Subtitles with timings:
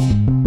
[0.00, 0.41] you